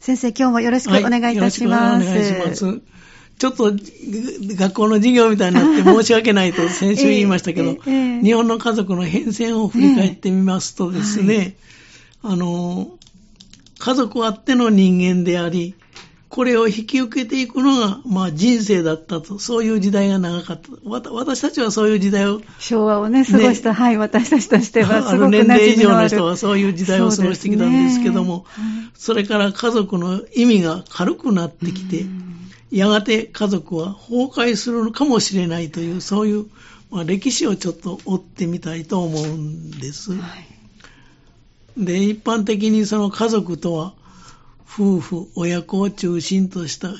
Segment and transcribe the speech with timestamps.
[0.00, 2.06] 先生、今日もよろしくお願いいたします。
[2.06, 2.80] はい、よろしくお願いします。
[3.38, 3.72] ちょっと
[4.56, 11.34] 学校の授業みたいになって申し訳ないと先週言いましたけど、えーえー、日本の家族の変遷を振り返ってみますとですね、
[12.22, 12.98] えーはい、あの、
[13.78, 15.74] 家族あっての人間であり、
[16.30, 21.10] これを引き受けていくのが、まあ人生だったと、そういう時代が長かった。
[21.10, 22.40] 私たちはそういう時代を。
[22.60, 28.46] 昭和をね、過ごした、ね、はい、私たちとしてはすごく年齢以上の人はそういう時代を過ごしてきたんですけども、
[28.94, 32.06] そ、ね,、れから家族の意味が軽くなってきて、
[32.70, 36.46] やがて家族は崩壊するのかもしれないという、そういう、
[36.92, 40.12] まあ、歴史をちょっと追ってみたいと思うんです。
[40.12, 40.18] は
[41.76, 43.94] い、で、一般的にその家族とは、
[44.72, 46.90] 夫婦、親子を中心とした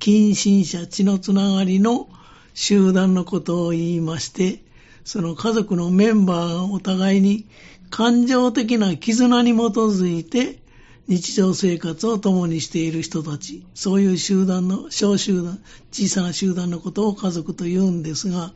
[0.00, 2.08] 近親者、血のつながりの
[2.54, 4.64] 集団のことを言いまして、
[5.04, 7.46] その家族のメンバーがお互いに
[7.88, 10.58] 感情的な絆に基づいて
[11.06, 15.60] 日常生活を共にしている人たち、そういう集団の、小集団、
[15.92, 18.52] 小さな集団のことを家族と言うんですが、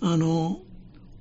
[0.00, 0.60] あの、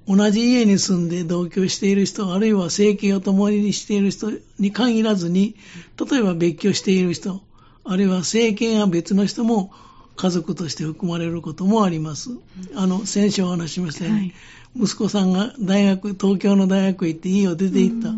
[0.10, 5.56] 同じ家に住んで同居している人、あるいは生計を共にしている人に限らずに、
[6.04, 7.42] 例えば別居している人、
[7.86, 9.72] あるいは生計が別の人も
[10.16, 12.32] 家族として含まれることもあります。
[12.74, 14.34] あの、先週お話ししましたように、はい、
[14.82, 18.10] 息子さんが大学、東京の大学へ行って家を出て行った。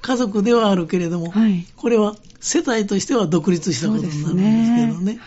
[0.00, 5.14] 家族ではあるけれども、はい、これは世帯としては独立したことになるんですけどね。
[5.14, 5.20] ね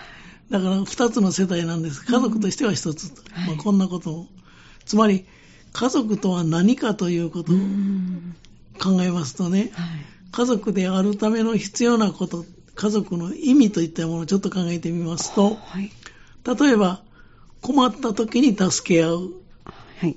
[0.50, 2.06] だから二つの世帯なんです。
[2.06, 3.12] 家族としては一つ。
[3.48, 4.28] まあ、こんなことを。
[4.86, 5.26] つまり、
[5.76, 7.56] 家族とは何かということを
[8.81, 9.73] 考えますとね、
[10.31, 12.45] 家族であるための必要なこと、
[12.76, 15.58] 家族の意味といったものをちょっと考えてみますと、
[16.46, 17.02] 例えば
[17.62, 19.34] 困った時に助け合う、
[19.98, 20.16] はい、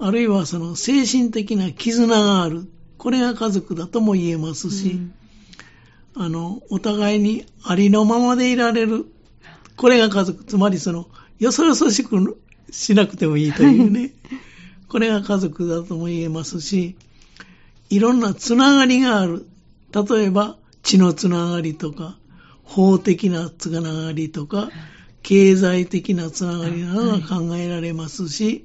[0.00, 2.68] あるいはその精神的な絆がある、
[2.98, 4.98] これが家族だとも言えますし、
[6.16, 9.06] あの、お互いにありのままでいられる、
[9.76, 11.06] これが家族、つまりその、
[11.38, 12.40] よそよそしく
[12.72, 14.10] しなくてもいいというね、
[14.90, 16.96] これが家族だとも言えますし、
[17.90, 19.46] いろんなつながりがある。
[19.92, 22.18] 例えば、血のつながりとか、
[22.64, 24.68] 法的なつながりとか、
[25.22, 28.64] 経済的なつながりなどが考えられますし、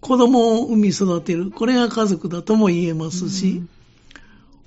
[0.00, 1.50] 子供を産み育てる。
[1.50, 3.62] これが家族だとも言えますし、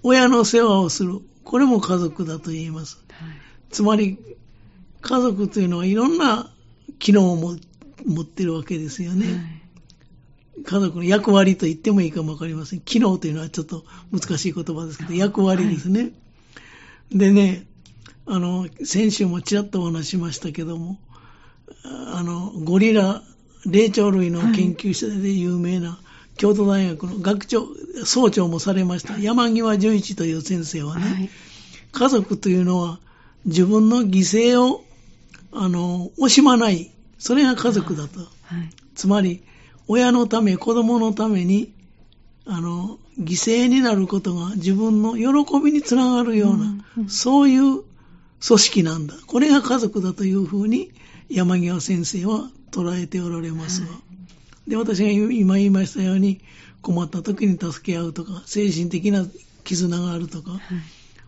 [0.04, 1.22] 親の世話をする。
[1.44, 3.00] これも家族だと言えます。
[3.72, 4.20] つまり、
[5.02, 6.52] 家族というのはいろんな
[7.00, 9.57] 機能を持ってるわけですよね。
[10.66, 12.82] 家族の役割と言ってもいいかもわかりません。
[12.82, 16.02] 機能というのはちょっと難しい言葉ですけど、役割ですね。
[16.02, 16.08] は
[17.12, 17.66] い、でね、
[18.26, 21.00] あの、先週もちらっとお話しましたけども、
[21.84, 23.24] あの、ゴリラ、
[23.66, 26.00] 霊長類の研究者で有名な、
[26.38, 27.66] 京都大学の学長、
[28.06, 31.30] 総長もされました、山際十一という先生はね、はい、
[31.92, 33.00] 家族というのは
[33.46, 34.84] 自分の犠牲を、
[35.52, 38.20] あの、惜しまない、それが家族だと。
[38.20, 39.42] はい、つまり、
[39.88, 41.74] 親のため、子供のために、
[42.46, 47.84] あの、犠牲になることが自分の喜びにつながるような、うんうん、そういう
[48.46, 49.16] 組織なんだ。
[49.26, 50.92] これが家族だというふうに
[51.30, 53.92] 山際先生は捉えておられますが。
[53.92, 54.00] は
[54.68, 56.40] い、で、私が今言いましたように、
[56.82, 59.26] 困った時に助け合うとか、精神的な
[59.64, 60.62] 絆があるとか、はい、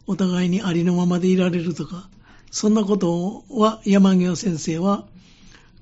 [0.08, 2.08] お互いにありのままでいられるとか、
[2.52, 5.06] そんなことは山際先生は、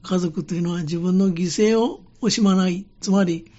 [0.04, 2.86] 家族というのは自分の犠牲を惜しまない。
[3.02, 3.52] つまり、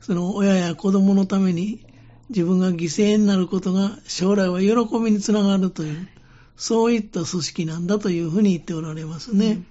[0.00, 1.84] その親や子供のために
[2.28, 6.08] 自分が犠牲になることが将来は喜びにつながるという、
[6.56, 9.62] そういった組織なんだというふうに言っておられますね。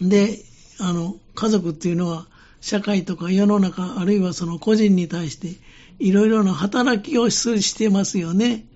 [0.00, 0.38] で、
[0.78, 2.26] あの、家族っていうのは
[2.60, 5.56] 社会とか世の中、あるいはその個人に対して
[5.98, 8.66] いろいろな働きをしてますよね。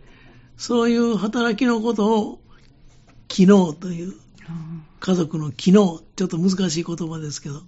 [0.57, 2.41] そういう働きのことを
[3.29, 4.15] 機能という
[5.01, 7.63] 家族の機能、ちょっと難しい言葉ですけど、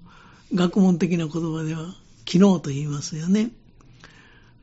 [0.55, 1.95] 学問的な言葉では
[2.25, 3.51] 機能と言いますよね。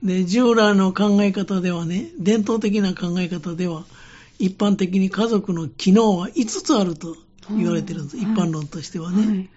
[0.03, 3.85] で、従来の考え方ではね、伝統的な考え方では、
[4.37, 7.15] 一般的に家族の機能は5つあると
[7.49, 8.17] 言われてるんです。
[8.17, 9.49] 一般論としてはね、はい。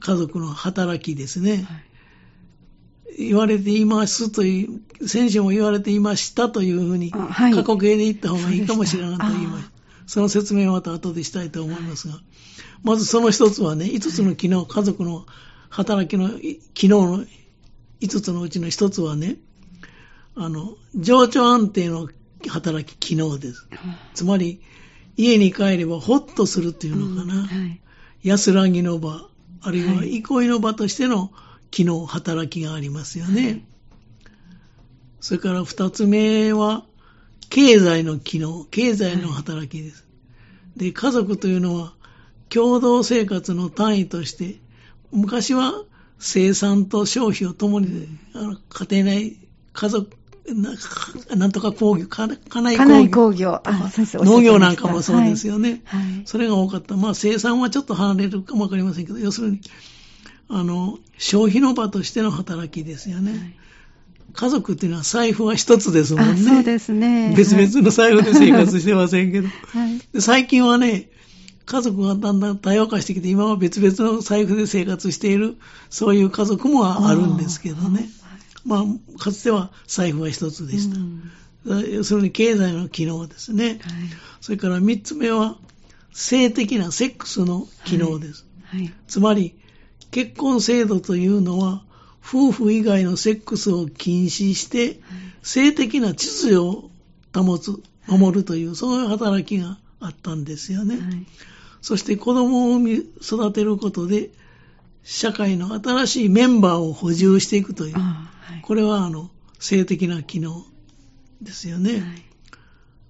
[0.00, 1.52] 家族の働きですね。
[1.52, 1.56] は
[3.16, 4.66] い、言われていますとい
[5.00, 9.73] う、先週も言われていましたというふうに、過去形で言った方がいいかもしれないと言いました。
[10.06, 12.14] その説明はまた後でしたいと思いますが、
[12.82, 15.26] まずその一つはね、5つの機能、家族の
[15.70, 16.30] 働きの
[16.74, 17.24] 機能の
[18.00, 19.36] 5つのうちの一つはね、
[20.36, 22.08] あの、情緒安定の
[22.48, 23.66] 働き機能です。
[24.14, 24.60] つまり、
[25.16, 27.34] 家に帰ればほっとするっていうのかな。
[27.34, 27.80] うんはい、
[28.22, 29.28] 安らぎの場、
[29.62, 31.32] あるいは憩いの場としての
[31.70, 33.42] 機能、働きがありますよね。
[33.42, 33.64] はい、
[35.20, 36.84] それから二つ目は、
[37.54, 40.04] 経済の機能、経済の働きです。
[40.76, 41.92] で、家族というのは、
[42.48, 44.56] 共同生活の単位として、
[45.12, 45.84] 昔は
[46.18, 49.36] 生産と消費をともに、あの家庭内、
[49.72, 50.10] 家族、
[50.48, 50.72] な
[51.36, 52.40] なんとか工業、家内
[53.08, 53.62] 工業。
[54.24, 56.22] 農業なんかもそうですよね、はいはい。
[56.24, 56.96] それが多かった。
[56.96, 59.60] まあ生産はちょっと離れるかもわかりませんけど、要するに、
[60.48, 63.30] あの、消費の場としての働きですよね。
[63.30, 63.56] はい
[64.34, 66.42] 家族っていうのは財布は一つですもんね。
[66.42, 67.32] そうですね。
[67.36, 69.48] 別々の財布で生活してませんけど。
[69.48, 71.08] はい、最近はね、
[71.66, 75.56] 家族がだんだん多様化してきて、今は別々の財布で生活している、
[75.88, 78.08] そういう家族もあるんですけどね。
[78.66, 80.98] まあ、かつては財布は一つでした。
[80.98, 83.68] うん、要するに経済の機能ですね。
[83.68, 83.78] はい、
[84.40, 85.58] それから三つ目は、
[86.12, 88.46] 性的なセックスの機能です。
[88.64, 89.54] はいはい、つまり、
[90.10, 91.84] 結婚制度というのは、
[92.24, 94.98] 夫婦以外のセックスを禁止して、
[95.42, 96.90] 性的な秩序を
[97.34, 100.96] 保つ、守るという、そういう働きがあったんですよね。
[100.96, 101.26] はい、
[101.82, 104.30] そして子供を育てることで、
[105.02, 110.64] 社会の新しいメンバーを補充していくという、はい、これはあの性的な機能
[111.42, 111.92] ですよね。
[111.92, 112.02] はい、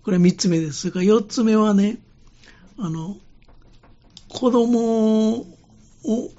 [0.02, 0.80] これは3つ目です。
[0.80, 1.98] それから4つ目はね、
[2.78, 3.16] あの、
[4.28, 5.46] 子供を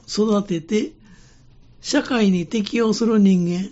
[0.08, 0.92] 育てて、
[1.86, 3.70] 社会に適応する人間、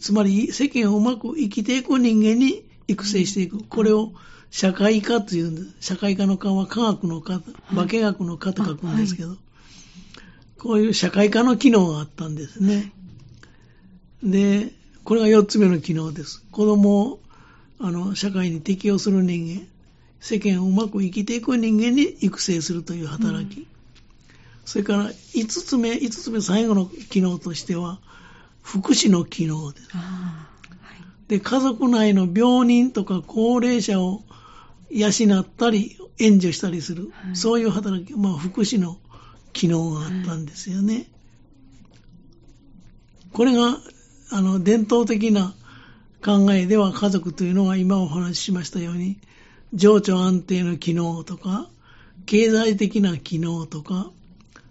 [0.00, 3.62] つまり世間をうまく生きていく人間に育成していく。
[3.62, 4.10] これを
[4.50, 5.76] 社会科というんです。
[5.78, 9.38] 社会科の科は科学の科、化学の科と書くんですけど、はい、
[10.58, 12.92] こういう社会科の機能があったんですね。
[14.24, 14.72] で、
[15.04, 16.44] これが4つ目の機能です。
[16.50, 17.20] 子供を
[17.78, 19.64] あの社会に適応する人間、
[20.18, 23.60] 世間をうまく生きていく人間に育成するという働き。
[23.60, 23.73] うん
[24.64, 28.00] それから5つ目、5つ目最後の機能としては、
[28.62, 29.88] 福祉の機能です。
[29.90, 30.46] は
[31.26, 34.22] い、で、家族内の病人とか高齢者を
[34.90, 38.98] 養ったり、援助したりする、はい、そういう働き、まあ、福祉の
[39.52, 40.94] 機能があったんですよね。
[40.94, 41.06] はい、
[43.32, 43.78] これが、
[44.30, 45.54] あの、伝統的な
[46.24, 49.18] 考えでは家族というのは今お話ししましたように、
[49.74, 51.68] 情緒安定の機能とか、
[52.26, 54.10] 経済的な機能とか、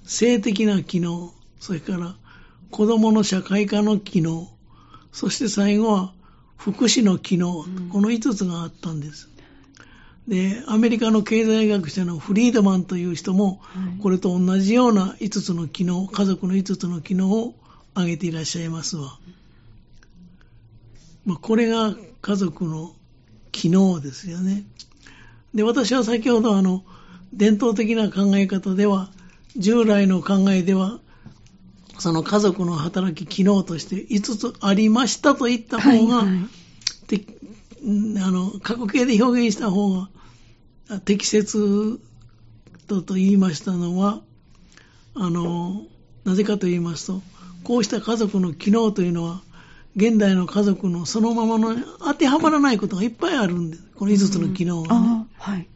[0.06, 2.16] 性的な機能、それから
[2.72, 4.50] 子供の社会科の機能、
[5.12, 6.14] そして最後は
[6.58, 9.30] 福祉の機能、この5つがあったんです。
[10.28, 13.62] で、アメリカの経済学者のフリードマンという人も、
[14.02, 17.56] これと同じような5つの機能、家族の5つの機能を
[17.94, 19.20] 挙げていらっしゃいますわ。
[21.26, 22.96] まあ、これが家族の
[23.52, 24.64] 機能ですよね。
[25.54, 26.84] で、私は先ほどあの、
[27.34, 29.12] 伝統的な考え方では、
[29.58, 31.00] 従来の考えでは、
[32.00, 40.10] その家族の働き、機能として5つありましたと言った方が、はいはい、あの、過去形で表現した方が
[41.06, 42.00] 適切
[42.88, 44.22] とと言いましたのは、
[45.16, 45.84] あの、
[46.26, 47.22] なぜかと言いますと、
[47.64, 49.42] こうした家族の機能というのは、
[49.96, 53.84] 現代の家族のそのままの当てはまらないことがいっぱいあるんです。
[53.96, 55.28] この5つの機能がね。
[55.38, 55.68] はい、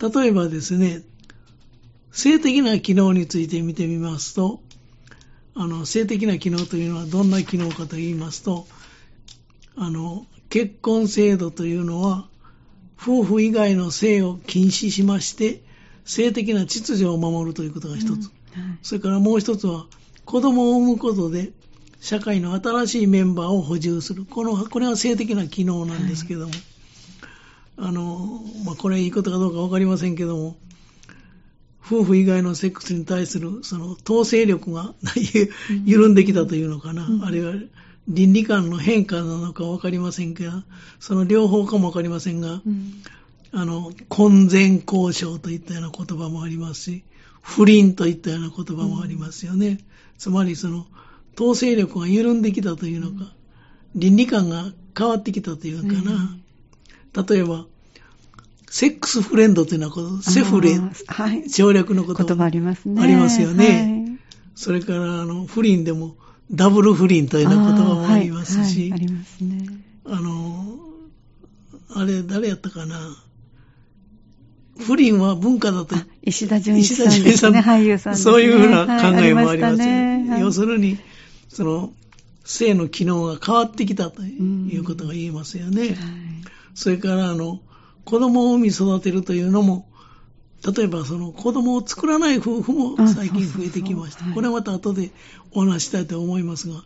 [0.00, 1.02] 例えばですね、
[2.14, 4.62] 性的な機能について見てみますと、
[5.56, 8.68] あの、性的な機能というのはどんな機能かと言いますと、
[9.76, 12.28] あの、結婚制度というのは、
[12.96, 15.64] 夫婦以外の性を禁止しまして、
[16.04, 18.08] 性的な秩序を守るということが一つ。
[18.08, 18.30] うんはい、
[18.82, 19.86] それからもう一つは、
[20.24, 21.50] 子供を産むことで、
[22.00, 24.24] 社会の新しいメンバーを補充する。
[24.24, 30.56] この、これは性的な機能なんですけども、はい、あの、まあ、これいいことかどうかわかりませんけども、
[31.84, 34.94] 夫婦以外のセックスに対するその統制力が
[35.84, 37.54] 緩んできたというのかな、うん、あるいは
[38.08, 40.64] 倫理観の変化なのか分かりませんが、
[41.00, 43.02] その両方かも分かりませんが、うん、
[43.52, 47.04] あの、婚前交渉といったような言葉もありますし、
[47.40, 49.68] 不倫といったような言葉もありますよね。
[49.68, 49.78] うん、
[50.18, 50.86] つまりその、
[51.34, 53.32] 統制力が緩んできたというのか、
[53.94, 56.36] 倫理観が変わってきたというのかな。
[57.26, 57.66] 例えば、
[58.74, 63.00] セックスフレンドというのは、セフレ、はい、省略の言葉言葉ありますね。
[63.00, 64.08] ありますよね。
[64.08, 64.18] はい、
[64.56, 66.16] それから、あの、不倫でも、
[66.50, 69.68] ダブル不倫というような言葉もありますし、ありますね。
[70.04, 70.76] あの、
[71.94, 73.16] あれ、誰やったかな。
[74.80, 75.94] 不倫は文化だと。
[76.22, 79.76] 石田純一さんですね、俳優さん、ね、そういうふうな考えもあります。
[79.76, 80.98] ね、要するに、
[81.48, 81.92] その、
[82.44, 85.82] 性の機能が変わってきたということが言えますよね。
[85.82, 85.94] はい、
[86.74, 87.60] それから、あの、
[88.04, 89.86] 子供を産み育てるというのも、
[90.76, 94.24] 例えばその子供を作らない夫婦も最近増えてきました。
[94.32, 95.10] これはまた後で
[95.52, 96.82] お話したいと思いますが、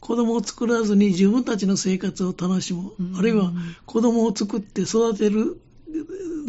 [0.00, 3.52] 子供を作らずに自分たちの生活を楽しむ、あるいは
[3.86, 5.58] 子供を作って育てる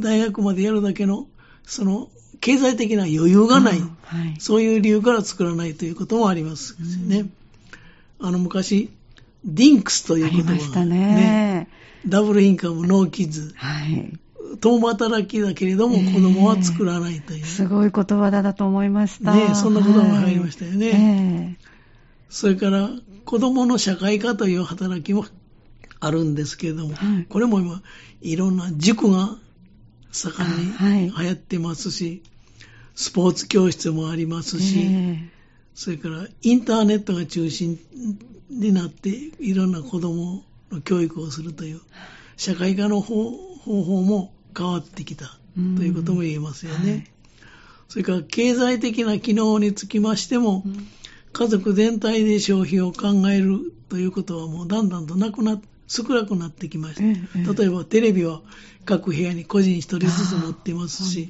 [0.01, 1.27] 大学までやるだけの、
[1.63, 2.09] その
[2.41, 3.85] 経済的な余裕がない、は
[4.25, 6.75] い、そういう理由から作らないということもあります
[7.07, 7.27] ね。
[8.19, 8.89] あの昔、
[9.45, 11.67] ディンクスという言葉がね、ね
[12.07, 14.13] ダブルインカム、ノーキッズ、はい、
[14.61, 19.33] 共働きだけれども、子供は作らないという、えー、すごい言葉だと思いました。
[19.33, 20.91] ね、そんな言葉が入りましたよね。
[20.91, 20.97] はいえ。
[20.97, 21.55] ー、
[22.29, 22.89] それから、
[23.25, 25.25] 子供の社会化という働きも
[25.99, 27.81] あるんですけれども、はい、これも今、
[28.21, 29.37] いろんな塾が
[30.11, 32.21] 盛んに流行ってますし、
[32.93, 35.27] スポーツ教室もありますし、えー、
[35.73, 37.79] それからインターネットが中心
[38.49, 39.09] になって、
[39.39, 40.43] いろんな子供の
[40.81, 41.81] 教育をするという、
[42.37, 46.91] 社会科の方法も変わってきたということも言えますよね。
[46.91, 47.07] はい、
[47.89, 50.63] それから経済的な機能につきましても、
[51.33, 57.53] 家族全体で消費を考えるということはもうだんだんとなくな少なくなってきました。
[57.53, 58.41] 例えばテレビは
[58.85, 61.27] 各部屋に個人一人ずつ持ってますし、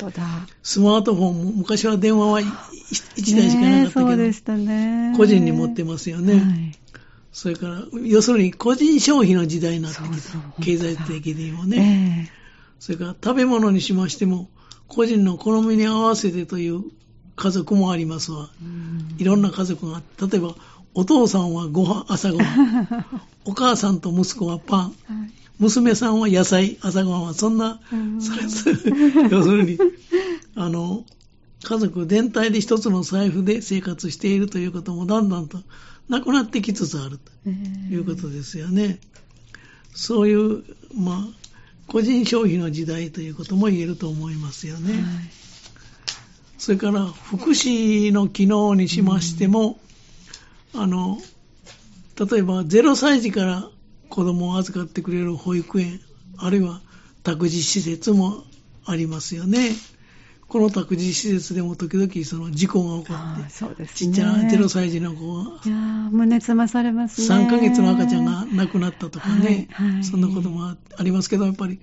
[0.63, 2.45] スマートフォンも昔は電話は1
[3.35, 3.99] 台しかなかった
[4.43, 6.33] けど、ね、個人に持ってますよね。
[6.33, 6.84] はい
[7.35, 10.07] それから、要するに個人消費の時代になってきた。
[10.07, 14.49] そうそう経済的にもね、えー、それから食べ物にしましても、
[14.87, 16.83] 個人の好みに合わせてという
[17.35, 18.49] 家族もありますわ。
[19.17, 20.55] いろんな家族が、例えば、
[20.93, 23.05] お父さんはご飯、朝ごはん。
[23.43, 24.79] お母さんと息子はパン。
[24.79, 24.93] はい、
[25.59, 27.81] 娘さんは野菜、朝ごはんは、そんな、
[28.49, 29.77] それ、要するに、
[30.55, 31.03] あの、
[31.65, 35.59] 家族全体で一つの財布で生活しているということもだんだんと
[36.09, 38.99] なくなってきつつあるということですよね。
[39.93, 41.45] そういう、まあ、
[41.87, 44.93] 個人消費の時代ということも言えると思いますよね。
[44.93, 45.03] はい、
[46.57, 49.79] それから福祉の機能にしましても、
[50.73, 51.17] うん、あの、
[52.17, 53.69] 例えば0歳児から
[54.09, 56.01] 子供を預かってくれる保育園、
[56.37, 56.81] あるいは
[57.23, 58.43] 託児施設も
[58.85, 59.71] ありますよね。
[60.47, 65.75] この託児施設でも時々その事故が起こって、ね、ちっちゃな0歳児の子が、いや
[66.11, 67.45] 胸つまされますね。
[67.45, 71.79] 3ヶ月の赤ちゃんが亡くなったとかね、はいはい、そんなこともありますけど、やっぱり、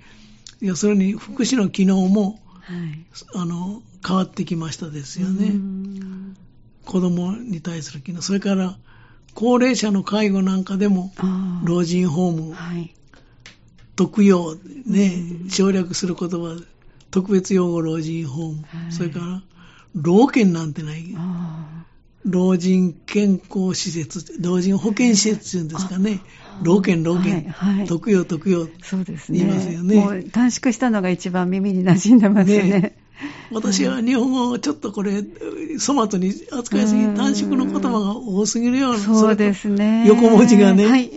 [0.60, 3.04] いや、それに福祉の機能も、はい、
[3.34, 5.52] あの、変わってきましたですよね。
[6.84, 8.22] 子供に対する機能。
[8.22, 8.76] それから、
[9.34, 11.12] 高齢者の介護なんかでも、
[11.64, 12.94] 老人ホーム、はい、
[13.96, 16.60] 特養、ね、省略する言葉
[17.12, 19.42] 特別養護老人ホーム、はい、それから
[19.94, 21.14] 老犬なんてない。
[22.24, 26.20] 老人健康施設、老人保健施設っていうんですかね。
[26.62, 28.68] 老犬、老犬、はいはい、特養、特養。
[28.82, 29.40] そうですね。
[29.40, 29.96] 言いますよね。
[29.96, 32.62] もう短縮したのが一番耳に馴染んでますね。
[32.62, 32.96] ね
[33.52, 35.22] 私は日本語をちょっとこれ、
[35.84, 40.04] 粗末に扱いすぎ、短縮の言葉が多すぎるような、そうですね。
[40.06, 41.10] 横文字がね、はい、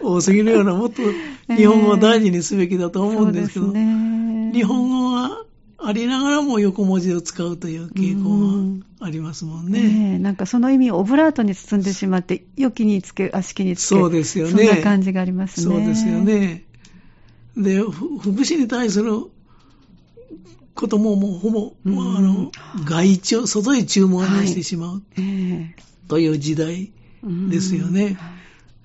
[0.00, 1.02] 多すぎるような、もっと
[1.54, 4.09] 日本語を大事にすべきだと思うんですけど、ね、
[4.52, 5.44] 日本語は
[5.82, 9.80] ありながらも横文字を使うという傾向がありますもんね。
[9.80, 13.94] ねなんかその意味をオブラートに包んでしまって、良きにつけ、悪しきにつけ。
[13.94, 14.66] そうですよね。
[14.66, 15.74] そんな感じがありますね。
[15.74, 16.64] そうですよね。
[17.56, 19.12] で、福祉に対する
[20.74, 22.52] ことももうほぼ、うん、あの、
[22.84, 25.02] 外注、外へ注文してしまう、
[26.08, 26.92] という時代
[27.50, 28.18] ですよね。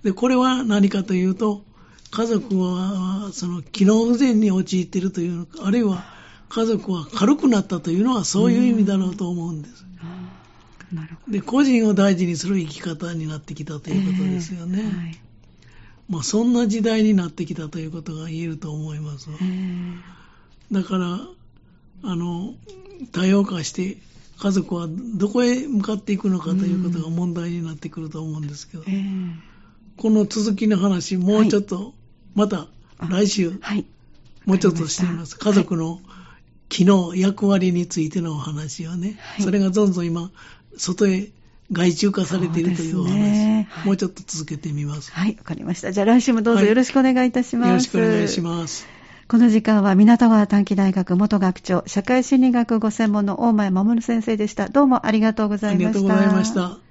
[0.04, 1.64] で、これは何かというと、
[2.12, 6.06] 家族は、その、機能不全に陥っているという、あるいは、
[6.50, 9.86] 家族は軽くなったというのはそういう意味だろうと思うんです。
[11.28, 14.80] で、個人を大事にする生き方になってきたということですよね。
[14.80, 15.20] えーはい、
[16.10, 19.30] まあ、そんな時代になってきたということが言えると思います。
[19.32, 19.98] えー、
[20.72, 21.20] だから、
[22.04, 22.54] あの、
[23.12, 23.98] 多様化して
[24.38, 29.34] 家族はどこへ向かっていくのかということが問題になってくると思うんですけど、えー、
[29.98, 31.94] この続きの話、もうちょっと、
[32.34, 32.68] また
[33.10, 33.86] 来週、はい、
[34.46, 35.38] もうちょっとしてみます。
[35.38, 36.00] 家族の
[36.70, 40.32] 機能、役割についてのお話をね、はい、それがどんどん今、
[40.78, 41.30] 外へ
[41.72, 45.12] 外注化されているというお話、ねはい、もうちょっと続けてみます。
[45.12, 45.92] はい、わかりました。
[45.92, 47.66] じゃあ来週もどうぞよろしくお願いいたします。
[47.66, 48.88] はい、よろしくお願いします。
[49.28, 54.70] この時間は港川短期大学元学長、社会心理学ご専門の大前守先生でした。
[54.70, 55.90] どうもありがとうございました。
[55.90, 56.85] ありがとうございました。